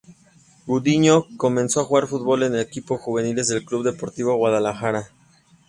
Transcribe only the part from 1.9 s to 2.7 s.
fútbol en los